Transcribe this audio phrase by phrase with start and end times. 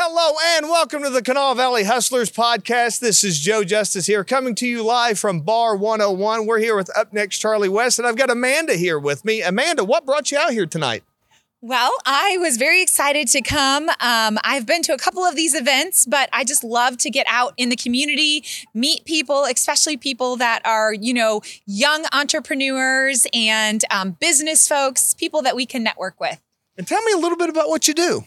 [0.00, 3.00] Hello and welcome to the Kanawha Valley Hustlers podcast.
[3.00, 6.46] This is Joe Justice here, coming to you live from Bar 101.
[6.46, 9.42] We're here with Up Next Charlie West, and I've got Amanda here with me.
[9.42, 11.02] Amanda, what brought you out here tonight?
[11.60, 13.88] Well, I was very excited to come.
[14.00, 17.26] Um, I've been to a couple of these events, but I just love to get
[17.28, 23.82] out in the community, meet people, especially people that are, you know, young entrepreneurs and
[23.90, 26.40] um, business folks, people that we can network with.
[26.76, 28.26] And tell me a little bit about what you do.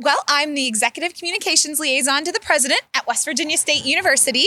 [0.00, 4.46] Well, I'm the executive communications liaison to the president at West Virginia State University,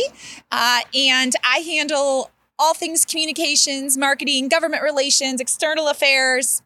[0.49, 6.61] uh, and I handle all things communications, marketing, government relations, external affairs,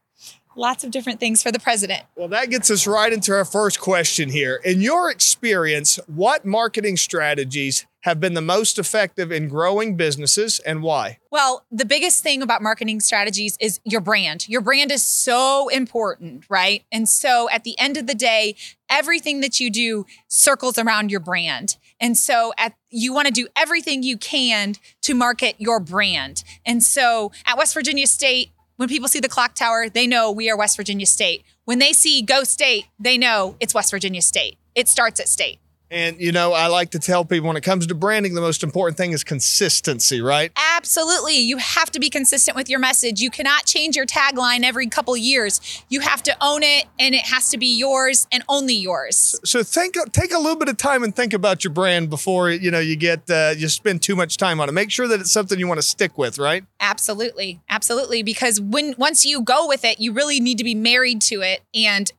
[0.55, 2.03] lots of different things for the president.
[2.15, 4.61] Well, that gets us right into our first question here.
[4.63, 10.83] In your experience, what marketing strategies have been the most effective in growing businesses and
[10.83, 11.17] why?
[11.31, 14.47] Well, the biggest thing about marketing strategies is your brand.
[14.47, 16.83] Your brand is so important, right?
[16.91, 18.55] And so at the end of the day,
[18.89, 21.77] everything that you do circles around your brand.
[21.99, 26.43] And so at you want to do everything you can to market your brand.
[26.63, 30.49] And so at West Virginia State, when people see the clock tower, they know we
[30.49, 31.43] are West Virginia State.
[31.63, 34.57] When they see Go State, they know it's West Virginia State.
[34.75, 35.59] It starts at state.
[35.91, 38.63] And, you know, I like to tell people when it comes to branding, the most
[38.63, 40.51] important thing is consistency, right?
[40.75, 41.37] Absolutely.
[41.37, 43.21] You have to be consistent with your message.
[43.21, 45.83] You cannot change your tagline every couple years.
[45.89, 49.39] You have to own it and it has to be yours and only yours.
[49.43, 52.71] So think, take a little bit of time and think about your brand before, you
[52.71, 54.71] know, you get, uh, you spend too much time on it.
[54.71, 56.63] Make sure that it's something you want to stick with, right?
[56.79, 57.61] Absolutely.
[57.69, 58.23] Absolutely.
[58.23, 61.61] Because when, once you go with it, you really need to be married to it
[61.73, 62.11] and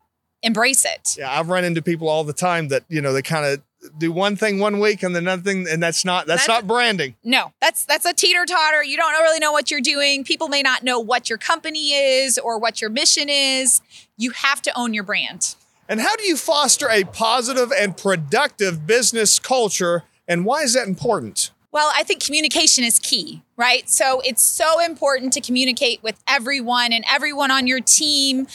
[0.46, 1.16] embrace it.
[1.18, 3.62] Yeah, I've run into people all the time that you know they kind of
[3.98, 6.66] do one thing one week and then another thing, and that's not that's, that's not
[6.66, 7.14] branding.
[7.22, 8.82] No, that's that's a teeter totter.
[8.82, 10.24] You don't really know what you're doing.
[10.24, 13.80] People may not know what your company is or what your mission is.
[14.16, 15.54] You have to own your brand.
[15.88, 20.02] And how do you foster a positive and productive business culture?
[20.26, 21.52] And why is that important?
[21.76, 23.88] Well, I think communication is key, right?
[23.90, 28.46] So it's so important to communicate with everyone and everyone on your team.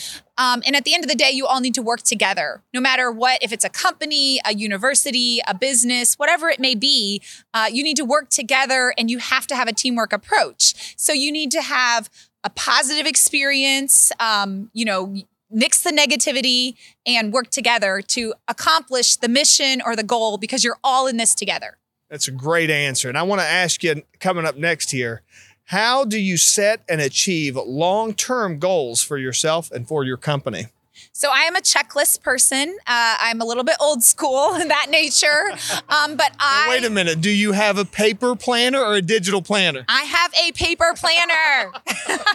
[0.42, 2.82] Um, and at the end of the day, you all need to work together, no
[2.82, 7.22] matter what, if it's a company, a university, a business, whatever it may be,
[7.54, 10.96] uh, you need to work together and you have to have a teamwork approach.
[10.98, 12.10] So you need to have
[12.44, 15.16] a positive experience, um, you know,
[15.52, 16.74] mix the negativity
[17.06, 21.36] and work together to accomplish the mission or the goal because you're all in this
[21.36, 21.78] together.
[22.10, 23.10] That's a great answer.
[23.10, 25.22] And I want to ask you coming up next here
[25.66, 30.68] how do you set and achieve long term goals for yourself and for your company?
[31.14, 32.78] So I am a checklist person.
[32.88, 35.52] Uh, I'm a little bit old school in that nature.
[35.90, 37.22] Um, but I wait a minute.
[37.22, 39.86] Do you have a paper planner or a digital planner?
[39.88, 41.72] I have a paper planner.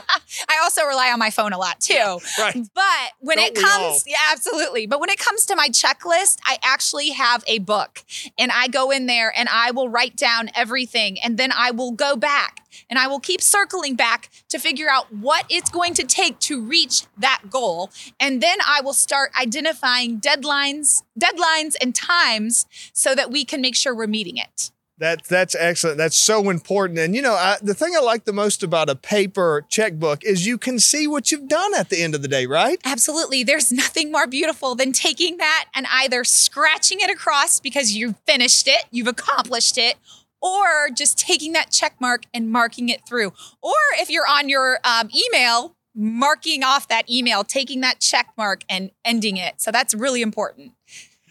[0.48, 1.94] I also rely on my phone a lot too.
[1.94, 2.54] Yeah, right.
[2.74, 4.86] But when Don't it comes, yeah, absolutely.
[4.86, 8.04] But when it comes to my checklist, I actually have a book,
[8.38, 11.92] and I go in there and I will write down everything, and then I will
[11.92, 16.04] go back and I will keep circling back to figure out what it's going to
[16.04, 17.90] take to reach that goal.
[18.20, 23.76] And then I will start identifying deadlines, deadlines and times so that we can make
[23.76, 24.70] sure we're meeting it.
[24.98, 25.98] That that's excellent.
[25.98, 26.98] That's so important.
[26.98, 30.46] And you know, I, the thing I like the most about a paper checkbook is
[30.46, 32.80] you can see what you've done at the end of the day, right?
[32.82, 33.44] Absolutely.
[33.44, 38.68] There's nothing more beautiful than taking that and either scratching it across because you've finished
[38.68, 39.96] it, you've accomplished it,
[40.40, 43.32] or just taking that check mark and marking it through.
[43.62, 48.62] Or if you're on your um, email, marking off that email, taking that check mark
[48.68, 49.60] and ending it.
[49.60, 50.72] So that's really important.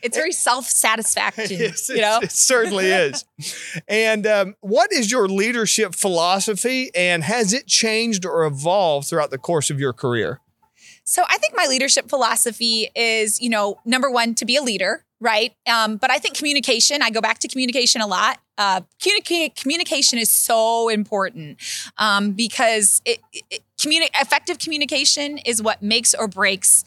[0.01, 1.59] It's very self satisfaction.
[1.89, 2.19] you know?
[2.21, 3.25] It certainly is.
[3.87, 9.37] and um, what is your leadership philosophy, and has it changed or evolved throughout the
[9.37, 10.41] course of your career?
[11.05, 15.04] So I think my leadership philosophy is, you know, number one, to be a leader,
[15.21, 15.53] right?
[15.71, 18.39] Um, but I think communication, I go back to communication a lot.
[18.57, 21.57] Uh, communi- communication is so important
[21.97, 26.83] um, because it, it, communi- effective communication is what makes or breaks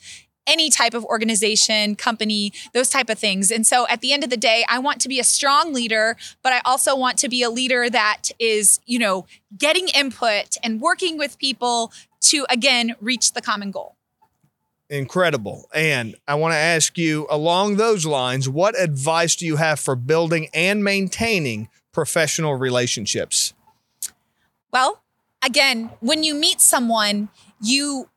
[0.47, 3.51] any type of organization, company, those type of things.
[3.51, 6.17] And so at the end of the day, I want to be a strong leader,
[6.43, 9.27] but I also want to be a leader that is, you know,
[9.57, 13.98] getting input and working with people to again reach the common goal.
[14.91, 15.69] Incredible.
[15.75, 19.95] And I want to ask you along those lines, what advice do you have for
[19.95, 23.53] building and maintaining professional relationships?
[24.73, 25.03] Well,
[25.45, 27.29] again, when you meet someone,
[27.61, 28.09] you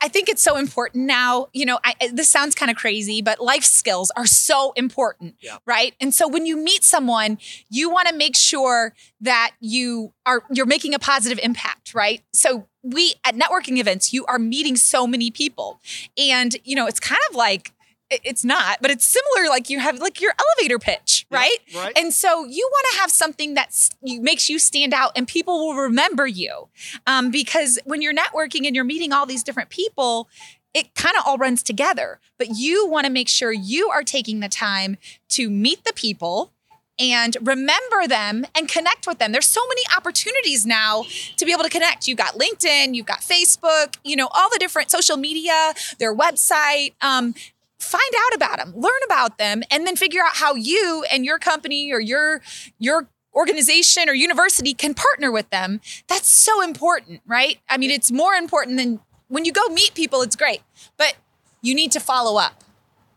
[0.00, 1.48] I think it's so important now.
[1.52, 5.58] You know, I, this sounds kind of crazy, but life skills are so important, yeah.
[5.66, 5.94] right?
[6.00, 7.38] And so when you meet someone,
[7.68, 12.22] you want to make sure that you are you're making a positive impact, right?
[12.32, 15.80] So we at networking events, you are meeting so many people,
[16.16, 17.72] and you know, it's kind of like
[18.10, 19.48] it's not, but it's similar.
[19.48, 21.56] Like you have like your elevator pitch, right?
[21.74, 21.96] right.
[21.96, 25.76] And so you want to have something that makes you stand out and people will
[25.76, 26.68] remember you.
[27.06, 30.28] Um, because when you're networking and you're meeting all these different people,
[30.74, 32.20] it kind of all runs together.
[32.38, 34.96] But you want to make sure you are taking the time
[35.30, 36.52] to meet the people
[37.00, 39.32] and remember them and connect with them.
[39.32, 41.04] There's so many opportunities now
[41.38, 42.06] to be able to connect.
[42.06, 46.92] You've got LinkedIn, you've got Facebook, you know, all the different social media, their website.
[47.00, 47.34] Um,
[47.80, 51.38] find out about them, learn about them, and then figure out how you and your
[51.38, 52.40] company or your
[52.78, 55.80] your organization or university can partner with them.
[56.08, 57.58] That's so important, right?
[57.68, 60.62] I mean, it's more important than when you go meet people, it's great,
[60.96, 61.14] but
[61.62, 62.64] you need to follow up.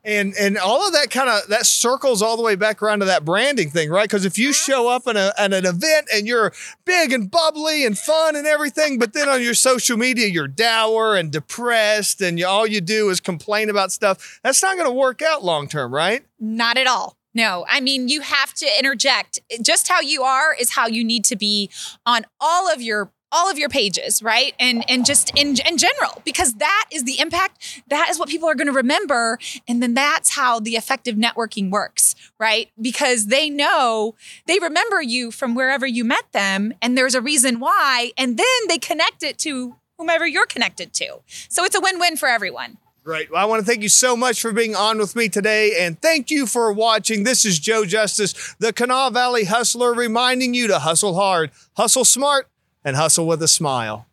[0.03, 3.05] And and all of that kind of that circles all the way back around to
[3.05, 4.03] that branding thing, right?
[4.03, 4.71] Because if you mm-hmm.
[4.71, 6.51] show up in a, at an event and you're
[6.85, 11.15] big and bubbly and fun and everything, but then on your social media you're dour
[11.15, 14.93] and depressed and you, all you do is complain about stuff, that's not going to
[14.93, 16.25] work out long term, right?
[16.39, 17.17] Not at all.
[17.35, 19.39] No, I mean, you have to interject.
[19.61, 21.71] Just how you are is how you need to be
[22.05, 24.53] on all of your all of your pages, right?
[24.59, 27.81] And and just in in general, because that is the impact.
[27.87, 31.69] That is what people are going to remember, and then that's how the effective networking
[31.69, 32.69] works, right?
[32.79, 34.15] Because they know
[34.45, 38.45] they remember you from wherever you met them, and there's a reason why, and then
[38.69, 41.19] they connect it to whomever you're connected to.
[41.49, 42.77] So it's a win-win for everyone.
[43.03, 43.29] Great.
[43.29, 45.73] Well, I want to thank you so much for being on with me today.
[45.85, 47.25] And thank you for watching.
[47.25, 52.47] This is Joe Justice, the Kanawha Valley Hustler, reminding you to hustle hard, hustle smart,
[52.83, 54.05] and hustle with a smile.